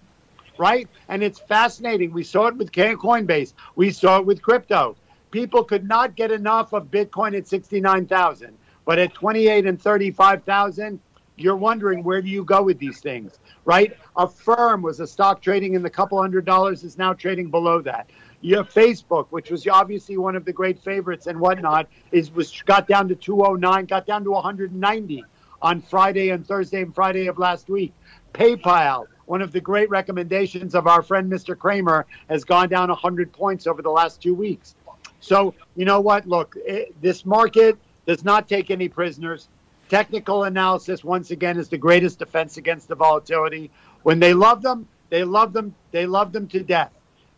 right? 0.59 0.87
And 1.07 1.23
it's 1.23 1.39
fascinating. 1.39 2.13
We 2.13 2.23
saw 2.23 2.45
it 2.47 2.55
with 2.55 2.71
Coinbase. 2.71 3.53
We 3.75 3.89
saw 3.89 4.19
it 4.19 4.27
with 4.27 4.39
crypto. 4.39 4.95
People 5.31 5.63
could 5.63 5.87
not 5.87 6.15
get 6.15 6.31
enough 6.31 6.71
of 6.71 6.91
Bitcoin 6.91 7.35
at 7.35 7.47
69,000, 7.47 8.55
but 8.85 8.99
at 8.99 9.13
28 9.15 9.65
and 9.65 9.81
35,000, 9.81 10.99
you're 11.39 11.55
wondering 11.55 12.03
where 12.03 12.21
do 12.21 12.29
you 12.29 12.43
go 12.43 12.61
with 12.63 12.79
these 12.79 12.99
things, 12.99 13.39
right? 13.65 13.95
Affirm 14.15 14.81
was 14.81 14.99
a 14.99 15.07
stock 15.07 15.41
trading 15.41 15.73
in 15.73 15.81
the 15.81 15.89
couple 15.89 16.19
hundred 16.19 16.45
dollars 16.45 16.83
is 16.83 16.97
now 16.97 17.13
trading 17.13 17.49
below 17.49 17.81
that. 17.81 18.09
You 18.41 18.57
have 18.57 18.69
Facebook, 18.73 19.27
which 19.31 19.51
was 19.51 19.67
obviously 19.67 20.17
one 20.17 20.35
of 20.35 20.45
the 20.45 20.53
great 20.53 20.79
favorites 20.79 21.27
and 21.27 21.39
whatnot, 21.39 21.87
is 22.11 22.31
was 22.31 22.61
got 22.65 22.87
down 22.87 23.07
to 23.09 23.15
209, 23.15 23.85
got 23.85 24.05
down 24.05 24.23
to 24.23 24.31
190 24.31 25.25
on 25.61 25.81
Friday 25.81 26.29
and 26.29 26.47
Thursday 26.47 26.81
and 26.81 26.95
Friday 26.95 27.27
of 27.27 27.37
last 27.37 27.69
week. 27.69 27.93
PayPal, 28.33 29.07
one 29.25 29.41
of 29.41 29.51
the 29.51 29.59
great 29.59 29.89
recommendations 29.89 30.73
of 30.73 30.87
our 30.87 31.01
friend 31.01 31.31
Mr. 31.31 31.57
Cramer, 31.57 32.05
has 32.29 32.43
gone 32.43 32.69
down 32.69 32.89
100 32.89 33.31
points 33.33 33.67
over 33.67 33.81
the 33.81 33.89
last 33.89 34.21
two 34.21 34.33
weeks. 34.33 34.75
So, 35.19 35.53
you 35.75 35.85
know 35.85 35.99
what? 35.99 36.25
Look, 36.27 36.55
it, 36.57 36.99
this 37.01 37.25
market 37.25 37.77
does 38.05 38.23
not 38.23 38.47
take 38.47 38.71
any 38.71 38.87
prisoners. 38.87 39.49
Technical 39.89 40.43
analysis, 40.43 41.03
once 41.03 41.31
again, 41.31 41.57
is 41.57 41.67
the 41.67 41.77
greatest 41.77 42.19
defense 42.19 42.57
against 42.57 42.87
the 42.87 42.95
volatility. 42.95 43.71
When 44.03 44.19
they 44.19 44.33
love 44.33 44.61
them, 44.61 44.87
they 45.09 45.23
love 45.23 45.51
them, 45.51 45.75
they 45.91 46.05
love 46.05 46.31
them 46.31 46.47
to 46.49 46.63
death. 46.63 46.91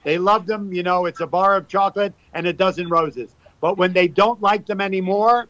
They 0.04 0.18
love 0.18 0.46
them, 0.46 0.74
you 0.74 0.84
know, 0.84 1.06
it's 1.06 1.22
a 1.22 1.28
bar 1.28 1.56
of 1.56 1.68
chocolate 1.68 2.14
and 2.34 2.46
a 2.46 2.54
dozen 2.54 2.90
roses. 2.90 3.36
But 3.62 3.78
when 3.78 3.94
they 3.94 4.08
don't 4.08 4.42
like 4.42 4.66
them 4.66 4.82
anymore, 4.82 5.48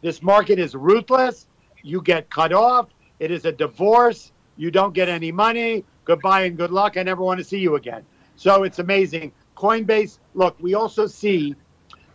this 0.00 0.22
market 0.22 0.58
is 0.58 0.74
ruthless 0.74 1.46
you 1.84 2.00
get 2.00 2.30
cut 2.30 2.52
off. 2.52 2.88
It 3.20 3.30
is 3.30 3.44
a 3.44 3.52
divorce. 3.52 4.32
You 4.56 4.70
don't 4.70 4.94
get 4.94 5.08
any 5.08 5.30
money. 5.30 5.84
Goodbye 6.04 6.42
and 6.42 6.56
good 6.56 6.70
luck. 6.70 6.96
I 6.96 7.02
never 7.02 7.22
want 7.22 7.38
to 7.38 7.44
see 7.44 7.58
you 7.58 7.76
again. 7.76 8.04
So 8.36 8.64
it's 8.64 8.78
amazing. 8.78 9.32
Coinbase, 9.56 10.18
look, 10.34 10.56
we 10.60 10.74
also 10.74 11.06
see 11.06 11.54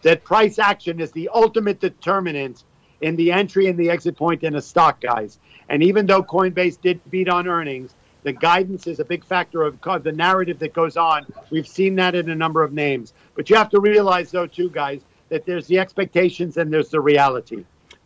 that 0.02 0.24
price 0.24 0.60
action 0.60 1.00
is 1.00 1.12
the 1.12 1.30
ultimate 1.34 1.80
determinant 1.80 2.64
in 3.02 3.16
the 3.16 3.32
entry 3.32 3.68
and 3.68 3.78
the 3.78 3.90
exit 3.90 4.18
point 4.18 4.44
in 4.44 4.56
a 4.56 4.62
stock, 4.62 5.02
guys. 5.02 5.40
And 5.70 5.84
even 5.84 6.06
though 6.06 6.24
Coinbase 6.24 6.82
did 6.82 7.00
beat 7.10 7.30
on 7.30 7.48
earnings, 7.48 7.96
the 8.24 8.34
guidance 8.34 8.88
is 8.88 9.00
a 9.00 9.06
big 9.06 9.24
factor 9.24 9.64
of 9.64 9.80
the 10.04 10.12
narrative 10.12 10.60
that 10.60 10.74
goes 10.74 10.98
on. 10.98 11.26
We've 11.50 11.68
seen 11.68 11.96
that 11.96 12.16
in 12.16 12.30
a 12.30 12.36
number 12.36 12.64
of 12.64 12.74
names. 12.74 13.14
But 13.36 13.50
you 13.50 13.56
have 13.56 13.70
to 13.70 13.80
realize, 13.80 14.32
though, 14.32 14.48
too, 14.48 14.70
guys, 14.70 15.02
that 15.30 15.46
there's 15.46 15.68
the 15.68 15.80
expectations 15.80 16.58
and 16.58 16.74
there's 16.74 16.90
the 16.90 17.00
reality. 17.00 17.64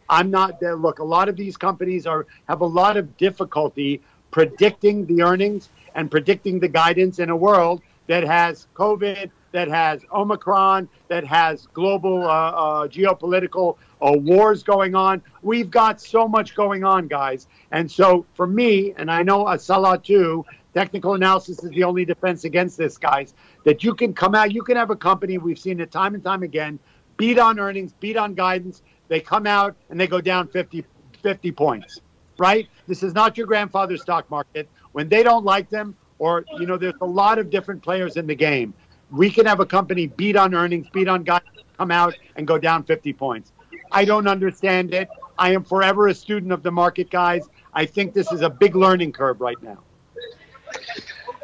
I'm 0.10 0.30
not 0.30 0.60
there. 0.60 0.76
Look, 0.76 1.00
a 1.00 1.04
lot 1.04 1.30
of 1.30 1.36
these 1.36 1.58
companies 1.58 2.06
are 2.06 2.28
have 2.48 2.62
a 2.62 2.66
lot 2.66 2.98
of 2.98 3.18
difficulty 3.18 4.02
predicting 4.32 5.06
the 5.06 5.24
earnings 5.24 5.70
and 5.96 6.12
predicting 6.12 6.60
the 6.60 6.68
guidance 6.68 7.20
in 7.20 7.30
a 7.30 7.36
world 7.36 7.82
that 8.08 8.24
has 8.24 8.68
COVID, 8.76 9.32
that 9.52 9.68
has 9.70 10.04
Omicron, 10.12 10.90
that 11.08 11.24
has 11.24 11.68
global 11.74 12.24
uh, 12.24 12.28
uh, 12.28 12.88
geopolitical 12.88 13.78
uh, 14.04 14.12
wars 14.12 14.64
going 14.64 14.96
on. 14.96 15.22
We've 15.42 15.72
got 15.72 16.02
so 16.02 16.28
much 16.28 16.56
going 16.56 16.84
on, 16.84 17.08
guys. 17.08 17.48
And 17.72 17.90
so 17.90 18.26
for 18.34 18.46
me, 18.46 18.94
and 18.98 19.10
I 19.10 19.24
know 19.24 19.48
a 19.48 19.58
Salah 19.58 19.98
too, 19.98 20.46
technical 20.74 21.14
analysis 21.14 21.64
is 21.64 21.72
the 21.72 21.84
only 21.84 22.04
defense 22.04 22.44
against 22.44 22.78
this, 22.78 22.98
guys, 22.98 23.34
that 23.64 23.84
you 23.84 23.96
can 23.96 24.14
come 24.14 24.36
out, 24.36 24.52
you 24.52 24.64
can 24.64 24.76
have 24.76 24.90
a 24.90 24.96
company, 24.96 25.38
we've 25.38 25.60
seen 25.60 25.80
it 25.80 25.92
time 25.92 26.16
and 26.16 26.24
time 26.24 26.44
again, 26.44 26.80
beat 27.16 27.40
on 27.40 27.60
earnings, 27.60 27.94
beat 28.00 28.18
on 28.18 28.34
guidance, 28.34 28.82
they 29.08 29.20
come 29.20 29.48
out 29.48 29.76
and 29.90 30.00
they 30.00 30.08
go 30.08 30.20
down 30.20 30.48
50, 30.48 30.84
50 31.22 31.52
points, 31.52 32.02
right? 32.38 32.68
This 32.88 33.04
is 33.04 33.14
not 33.14 33.38
your 33.38 33.48
grandfather's 33.48 34.02
stock 34.02 34.30
market. 34.30 34.68
When 34.92 35.08
they 35.08 35.24
don't 35.24 35.46
like 35.46 35.70
them, 35.70 35.96
or, 36.20 36.46
you 36.60 36.66
know, 36.66 36.78
there's 36.78 36.94
a 37.02 37.06
lot 37.06 37.40
of 37.40 37.50
different 37.50 37.82
players 37.82 38.18
in 38.18 38.28
the 38.28 38.36
game. 38.36 38.74
We 39.12 39.30
can 39.30 39.46
have 39.46 39.60
a 39.60 39.66
company 39.66 40.08
beat 40.08 40.36
on 40.36 40.54
earnings, 40.54 40.88
beat 40.90 41.08
on 41.08 41.24
guidance, 41.24 41.64
come 41.78 41.92
out 41.92 42.16
and 42.36 42.48
go 42.48 42.58
down 42.58 42.84
50 42.84 43.14
points. 43.14 43.52
I 43.94 44.06
don't 44.06 44.28
understand 44.28 44.94
it. 44.94 45.08
I 45.38 45.54
am 45.54 45.64
forever 45.64 46.08
a 46.08 46.16
student 46.16 46.52
of 46.52 46.64
the 46.64 46.72
market, 46.72 47.10
guys. 47.10 47.48
I 47.74 47.86
think 47.86 48.14
this 48.14 48.32
is 48.32 48.42
a 48.42 48.50
big 48.50 48.76
learning 48.76 49.12
curve 49.14 49.40
right 49.40 49.62
now. 49.62 49.80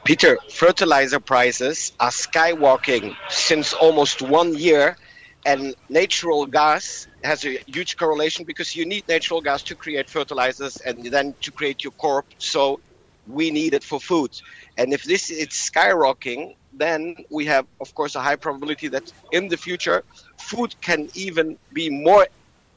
Peter, 0.03 0.37
fertilizer 0.49 1.19
prices 1.19 1.91
are 1.99 2.09
skyrocketing 2.09 3.15
since 3.29 3.73
almost 3.73 4.21
one 4.21 4.55
year 4.55 4.97
and 5.45 5.75
natural 5.89 6.45
gas 6.45 7.07
has 7.23 7.45
a 7.45 7.59
huge 7.67 7.95
correlation 7.97 8.45
because 8.45 8.75
you 8.75 8.85
need 8.85 9.07
natural 9.07 9.41
gas 9.41 9.61
to 9.63 9.75
create 9.75 10.09
fertilizers 10.09 10.77
and 10.77 11.05
then 11.05 11.35
to 11.41 11.51
create 11.51 11.83
your 11.83 11.93
crop. 11.93 12.25
So 12.39 12.79
we 13.27 13.51
need 13.51 13.73
it 13.73 13.83
for 13.83 13.99
food. 13.99 14.31
And 14.77 14.93
if 14.93 15.03
this 15.03 15.29
is 15.29 15.49
skyrocketing, 15.49 16.55
then 16.73 17.15
we 17.29 17.45
have, 17.45 17.65
of 17.79 17.93
course, 17.93 18.15
a 18.15 18.21
high 18.21 18.35
probability 18.35 18.87
that 18.89 19.11
in 19.31 19.47
the 19.47 19.57
future, 19.57 20.03
food 20.37 20.75
can 20.81 21.09
even 21.13 21.57
be 21.73 21.89
more 21.89 22.27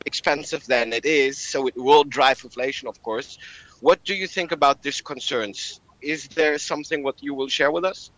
expensive 0.04 0.64
than 0.66 0.92
it 0.92 1.04
is. 1.04 1.38
So 1.38 1.66
it 1.66 1.76
will 1.76 2.04
drive 2.04 2.42
inflation, 2.44 2.88
of 2.88 3.02
course. 3.02 3.38
What 3.80 4.04
do 4.04 4.14
you 4.14 4.26
think 4.26 4.52
about 4.52 4.82
these 4.82 5.00
concerns? 5.00 5.80
Is 6.00 6.28
there 6.28 6.59
something 6.59 7.02
what 7.02 7.23
you 7.23 7.35
will 7.35 7.49
share 7.49 7.71
with 7.71 7.85
us? 7.85 8.11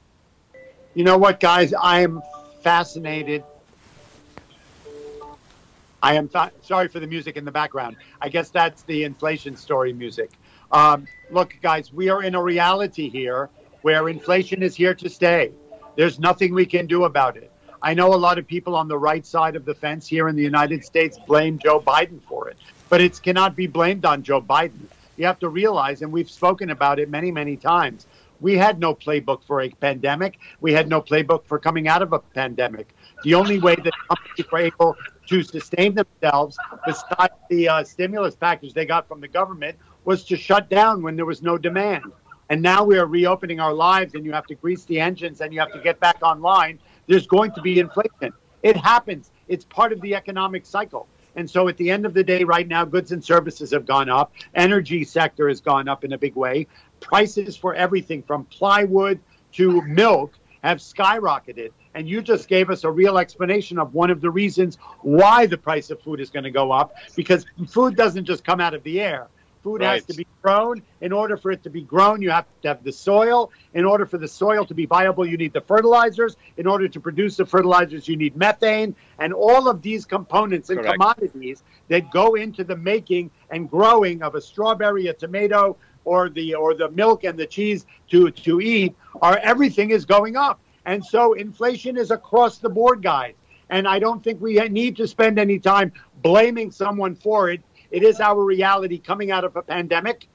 You 0.94 1.04
know 1.04 1.18
what, 1.18 1.40
guys? 1.40 1.72
I 1.74 2.00
am 2.00 2.22
fascinated 2.62 3.44
I 6.04 6.16
am 6.16 6.28
sorry 6.60 6.88
for 6.88 7.00
the 7.00 7.06
music 7.06 7.38
in 7.38 7.46
the 7.46 7.50
background. 7.50 7.96
I 8.20 8.28
guess 8.28 8.50
that's 8.50 8.82
the 8.82 9.04
inflation 9.04 9.56
story 9.56 9.94
music. 9.94 10.32
Um, 10.70 11.06
look, 11.30 11.56
guys, 11.62 11.94
we 11.94 12.10
are 12.10 12.22
in 12.22 12.34
a 12.34 12.42
reality 12.42 13.08
here 13.08 13.48
where 13.80 14.10
inflation 14.10 14.62
is 14.62 14.76
here 14.76 14.94
to 14.96 15.08
stay. 15.08 15.52
There's 15.96 16.18
nothing 16.18 16.52
we 16.52 16.66
can 16.66 16.86
do 16.86 17.04
about 17.04 17.38
it. 17.38 17.50
I 17.84 17.92
know 17.92 18.14
a 18.14 18.16
lot 18.16 18.38
of 18.38 18.46
people 18.46 18.74
on 18.76 18.88
the 18.88 18.96
right 18.96 19.26
side 19.26 19.56
of 19.56 19.66
the 19.66 19.74
fence 19.74 20.06
here 20.08 20.28
in 20.28 20.36
the 20.36 20.42
United 20.42 20.82
States 20.82 21.18
blame 21.26 21.58
Joe 21.58 21.78
Biden 21.78 22.18
for 22.22 22.48
it, 22.48 22.56
but 22.88 23.02
it 23.02 23.20
cannot 23.22 23.54
be 23.54 23.66
blamed 23.66 24.06
on 24.06 24.22
Joe 24.22 24.40
Biden. 24.40 24.86
You 25.18 25.26
have 25.26 25.38
to 25.40 25.50
realize, 25.50 26.00
and 26.00 26.10
we've 26.10 26.30
spoken 26.30 26.70
about 26.70 26.98
it 26.98 27.10
many, 27.10 27.30
many 27.30 27.58
times, 27.58 28.06
we 28.40 28.56
had 28.56 28.80
no 28.80 28.94
playbook 28.94 29.44
for 29.44 29.60
a 29.60 29.68
pandemic. 29.68 30.38
We 30.62 30.72
had 30.72 30.88
no 30.88 31.02
playbook 31.02 31.44
for 31.44 31.58
coming 31.58 31.86
out 31.86 32.00
of 32.00 32.14
a 32.14 32.20
pandemic. 32.20 32.88
The 33.22 33.34
only 33.34 33.58
way 33.58 33.74
that 33.74 33.92
companies 34.08 34.50
were 34.50 34.60
able 34.60 34.96
to 35.26 35.42
sustain 35.42 35.94
themselves, 35.94 36.56
besides 36.86 37.34
the 37.50 37.68
uh, 37.68 37.84
stimulus 37.84 38.34
package 38.34 38.72
they 38.72 38.86
got 38.86 39.06
from 39.06 39.20
the 39.20 39.28
government, 39.28 39.76
was 40.06 40.24
to 40.24 40.38
shut 40.38 40.70
down 40.70 41.02
when 41.02 41.16
there 41.16 41.26
was 41.26 41.42
no 41.42 41.58
demand. 41.58 42.04
And 42.48 42.62
now 42.62 42.82
we 42.82 42.98
are 42.98 43.06
reopening 43.06 43.60
our 43.60 43.74
lives, 43.74 44.14
and 44.14 44.24
you 44.24 44.32
have 44.32 44.46
to 44.46 44.54
grease 44.54 44.84
the 44.84 45.00
engines 45.00 45.42
and 45.42 45.52
you 45.52 45.60
have 45.60 45.72
to 45.72 45.80
get 45.80 46.00
back 46.00 46.22
online. 46.22 46.78
There's 47.06 47.26
going 47.26 47.52
to 47.52 47.62
be 47.62 47.78
inflation. 47.80 48.32
It 48.62 48.76
happens. 48.76 49.30
It's 49.49 49.64
part 49.64 49.92
of 49.92 50.00
the 50.00 50.14
economic 50.14 50.64
cycle. 50.66 51.06
And 51.37 51.50
so 51.50 51.68
at 51.68 51.76
the 51.76 51.90
end 51.90 52.06
of 52.06 52.14
the 52.14 52.23
day, 52.23 52.44
right 52.44 52.66
now, 52.66 52.84
goods 52.84 53.12
and 53.12 53.23
services 53.23 53.73
have 53.73 53.87
gone 53.87 54.08
up. 54.08 54.32
Energy 54.54 55.04
sector 55.04 55.49
has 55.49 55.61
gone 55.61 55.88
up 55.88 56.04
in 56.04 56.12
a 56.12 56.18
big 56.18 56.37
way. 56.37 56.66
Prices 57.00 57.56
for 57.56 57.75
everything 57.75 58.23
from 58.23 58.44
plywood 58.44 59.20
to 59.52 59.82
milk 59.82 60.38
have 60.62 60.78
skyrocketed. 60.78 61.73
And 61.94 62.08
you 62.08 62.23
just 62.23 62.49
gave 62.49 62.70
us 62.70 62.84
a 62.84 62.90
real 62.90 63.18
explanation 63.18 63.78
of 63.78 63.94
one 63.94 64.11
of 64.11 64.20
the 64.20 64.30
reasons 64.30 64.78
why 65.02 65.46
the 65.46 65.58
price 65.58 65.90
of 65.90 66.00
food 66.00 66.20
is 66.20 66.30
going 66.30 66.44
to 66.44 66.50
go 66.50 66.73
up 66.73 66.94
because 67.14 67.44
food 67.68 67.96
doesn't 67.96 68.25
just 68.25 68.44
come 68.44 68.61
out 68.61 68.75
of 68.75 68.82
the 68.82 69.00
air. 69.00 69.28
Food 69.64 69.80
right. 69.80 69.94
has 69.94 70.04
to 70.04 70.14
be 70.14 70.26
grown. 70.42 70.83
In 71.00 71.11
order 71.11 71.38
for 71.38 71.50
it 71.50 71.62
to 71.62 71.71
be 71.71 71.80
grown, 71.80 72.21
you 72.21 72.30
have 72.30 72.44
to 72.61 72.68
have 72.68 72.85
the 72.85 72.92
soil. 72.92 73.50
In 73.73 73.87
order 73.87 74.04
for 74.04 74.18
the 74.18 74.28
soil 74.28 74.66
to 74.66 74.75
be 74.75 74.85
viable, 74.85 75.25
you 75.25 75.38
need 75.38 75.54
the 75.54 75.62
fertilizers. 75.62 76.37
In 76.59 76.66
order 76.66 76.87
to 76.87 77.00
produce 77.00 77.38
the 77.38 77.47
fertilizers, 77.47 78.06
you 78.06 78.14
need 78.18 78.37
methane. 78.37 78.94
And 79.18 79.33
all 79.33 79.66
of 79.66 79.80
these 79.80 80.04
components 80.04 80.68
and 80.68 80.80
Correct. 80.80 80.92
commodities 80.92 81.62
that 81.88 82.11
go 82.12 82.35
into 82.35 82.62
the 82.62 82.76
making 82.76 83.30
and 83.49 83.71
growing 83.71 84.23
of 84.23 84.35
a 84.35 84.40
strawberry, 84.42 85.06
a 85.06 85.14
tomato, 85.14 85.78
or 86.04 86.28
the 86.28 86.54
or 86.54 86.75
the 86.75 86.90
milk 86.90 87.25
and 87.25 87.38
the 87.38 87.47
cheese 87.47 87.87
to 88.11 88.30
to 88.30 88.61
eat 88.61 88.94
are 89.23 89.38
everything 89.38 89.92
is 89.92 90.04
going 90.04 90.37
up. 90.37 90.61
And 90.85 91.02
so 91.02 91.33
inflation 91.33 91.97
is 91.97 92.11
across 92.11 92.59
the 92.59 92.68
board, 92.68 93.02
guys. 93.02 93.33
And 93.71 93.88
I 93.88 93.99
don't 93.99 94.23
think 94.23 94.42
we 94.42 94.56
need 94.68 94.97
to 94.99 95.09
spend 95.09 95.38
any 95.38 95.59
time 95.59 95.90
blaming 96.21 96.71
someone 96.71 97.14
for 97.14 97.49
it. 97.49 97.62
It 97.94 98.02
is 98.02 98.18
our 98.18 98.42
reality 98.42 98.98
coming 98.98 99.30
out 99.30 99.44
of 99.44 99.54
a 99.54 99.62
pandemic, 99.62 100.26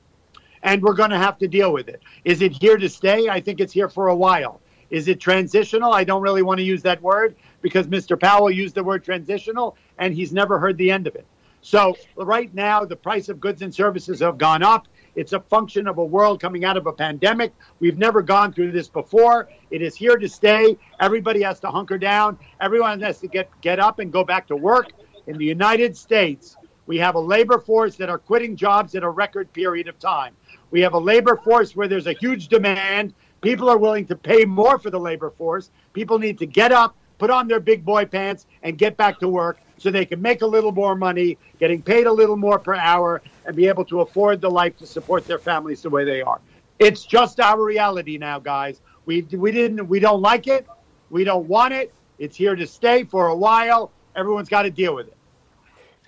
and 0.63 0.81
we're 0.81 0.93
going 0.93 1.09
to 1.09 1.17
have 1.17 1.37
to 1.39 1.47
deal 1.49 1.73
with 1.73 1.89
it. 1.89 2.01
Is 2.23 2.41
it 2.41 2.53
here 2.53 2.77
to 2.77 2.87
stay? 2.87 3.27
I 3.27 3.41
think 3.41 3.59
it's 3.59 3.73
here 3.73 3.89
for 3.89 4.07
a 4.07 4.15
while. 4.15 4.61
Is 4.89 5.09
it 5.09 5.19
transitional? 5.19 5.91
I 5.91 6.05
don't 6.05 6.21
really 6.21 6.41
want 6.41 6.59
to 6.59 6.63
use 6.63 6.81
that 6.83 7.01
word 7.01 7.35
because 7.61 7.87
Mr. 7.87 8.17
Powell 8.17 8.49
used 8.49 8.75
the 8.75 8.83
word 8.85 9.03
transitional 9.03 9.75
and 9.97 10.13
he's 10.13 10.31
never 10.31 10.57
heard 10.57 10.77
the 10.77 10.89
end 10.89 11.05
of 11.05 11.15
it. 11.15 11.25
So, 11.59 11.97
right 12.15 12.51
now, 12.55 12.85
the 12.85 12.95
price 12.95 13.27
of 13.27 13.41
goods 13.41 13.61
and 13.61 13.75
services 13.75 14.21
have 14.21 14.37
gone 14.37 14.63
up. 14.63 14.87
It's 15.15 15.33
a 15.33 15.41
function 15.41 15.85
of 15.85 15.97
a 15.97 16.05
world 16.05 16.39
coming 16.39 16.63
out 16.63 16.77
of 16.77 16.87
a 16.87 16.93
pandemic. 16.93 17.51
We've 17.81 17.97
never 17.97 18.21
gone 18.21 18.53
through 18.53 18.71
this 18.71 18.87
before. 18.87 19.49
It 19.69 19.81
is 19.81 19.97
here 19.97 20.15
to 20.15 20.29
stay. 20.29 20.77
Everybody 21.01 21.41
has 21.41 21.59
to 21.59 21.67
hunker 21.69 21.97
down. 21.97 22.39
Everyone 22.61 23.01
has 23.01 23.19
to 23.19 23.27
get, 23.27 23.49
get 23.59 23.79
up 23.79 23.99
and 23.99 24.13
go 24.13 24.23
back 24.23 24.47
to 24.47 24.55
work. 24.55 24.93
In 25.27 25.37
the 25.37 25.45
United 25.45 25.97
States, 25.97 26.55
we 26.89 26.98
have 26.98 27.13
a 27.13 27.19
labor 27.19 27.60
force 27.60 27.96
that 27.98 28.10
are 28.10 28.17
quitting 28.17 28.55
jobs 28.55 28.96
in 28.96 29.03
a 29.03 29.10
record 29.10 29.53
period 29.53 29.88
of 29.88 30.00
time. 30.00 30.36
We 30.72 30.81
have 30.81 30.93
a 30.93 30.98
labor 30.98 31.36
force 31.36 31.75
where 31.75 31.88
there's 31.88 32.08
a 32.08 32.13
huge 32.13 32.48
demand. 32.48 33.13
People 33.41 33.69
are 33.69 33.77
willing 33.77 34.08
to 34.08 34.15
pay 34.15 34.43
more 34.43 34.79
for 34.79 34.89
the 34.89 35.00
labor 35.00 35.29
force. 35.29 35.69
People 35.93 36.17
need 36.17 36.39
to 36.39 36.48
get 36.48 36.72
up, 36.72 36.98
put 37.19 37.29
on 37.29 37.48
their 37.48 37.60
big 37.60 37.86
boy 37.86 38.05
pants, 38.05 38.48
and 38.63 38.75
get 38.75 38.98
back 38.98 39.19
to 39.19 39.27
work 39.27 39.60
so 39.77 39.91
they 39.91 40.03
can 40.03 40.19
make 40.19 40.41
a 40.41 40.48
little 40.48 40.72
more 40.72 40.96
money, 40.96 41.38
getting 41.60 41.79
paid 41.79 42.08
a 42.08 42.12
little 42.12 42.36
more 42.36 42.58
per 42.58 42.74
hour, 42.74 43.22
and 43.46 43.55
be 43.55 43.67
able 43.67 43.86
to 43.86 44.01
afford 44.01 44.41
the 44.41 44.50
life 44.50 44.75
to 44.77 44.88
support 44.88 45.27
their 45.27 45.38
families 45.38 45.84
the 45.84 45.91
way 45.91 46.03
they 46.03 46.24
are. 46.24 46.41
It's 46.79 47.05
just 47.05 47.39
our 47.39 47.63
reality 47.63 48.17
now, 48.17 48.39
guys. 48.39 48.81
We 49.05 49.22
we 49.22 49.51
didn't 49.51 49.88
we 49.88 50.00
don't 50.00 50.24
like 50.24 50.48
it. 50.48 50.65
We 51.12 51.24
don't 51.24 51.48
want 51.48 51.72
it. 51.72 51.93
It's 52.17 52.36
here 52.36 52.55
to 52.55 52.65
stay 52.65 53.03
for 53.03 53.27
a 53.27 53.36
while. 53.36 53.91
Everyone's 54.15 54.50
got 54.50 54.63
to 54.63 54.72
deal 54.72 54.96
with 54.96 55.08
it. 55.08 55.17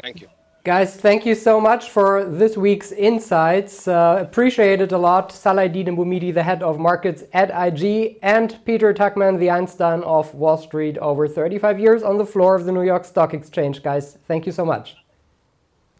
Thank 0.01 0.21
you. 0.21 0.27
Guys, 0.63 0.95
thank 0.95 1.25
you 1.25 1.33
so 1.33 1.59
much 1.59 1.89
for 1.89 2.23
this 2.23 2.55
week's 2.55 2.91
insights. 2.91 3.87
Uh, 3.87 4.19
appreciate 4.21 4.79
it 4.79 4.91
a 4.91 4.97
lot. 4.97 5.31
Salah-Eddine 5.31 5.95
Bouhmidi, 5.97 6.31
the 6.31 6.43
head 6.43 6.61
of 6.61 6.77
markets 6.77 7.23
at 7.33 7.49
IG, 7.49 8.19
and 8.21 8.63
Peter 8.63 8.93
Tuchman, 8.93 9.39
the 9.39 9.49
Einstein 9.49 10.03
of 10.03 10.35
Wall 10.35 10.57
Street, 10.57 10.99
over 10.99 11.27
35 11.27 11.79
years 11.79 12.03
on 12.03 12.19
the 12.19 12.25
floor 12.27 12.55
of 12.55 12.65
the 12.65 12.71
New 12.71 12.83
York 12.83 13.05
Stock 13.05 13.33
Exchange. 13.33 13.81
Guys, 13.81 14.19
thank 14.27 14.45
you 14.45 14.51
so 14.51 14.63
much. 14.63 14.97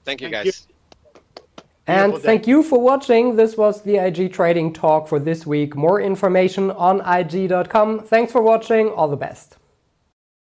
Thank 0.06 0.22
you, 0.22 0.30
Thank 0.30 0.46
guys. 0.46 0.68
And 1.88 2.16
thank 2.20 2.46
you 2.46 2.62
for 2.62 2.80
watching. 2.80 3.36
This 3.36 3.58
was 3.58 3.82
the 3.82 3.98
IG 3.98 4.32
Trading 4.32 4.74
Talk 4.74 5.08
for 5.08 5.20
this 5.20 5.44
week. 5.48 5.76
More 5.76 6.00
information 6.00 6.70
on 6.70 7.02
IG.com. 7.02 8.02
Thanks 8.02 8.32
for 8.32 8.44
watching. 8.44 8.90
All 8.90 9.08
the 9.08 9.18
best. 9.18 9.58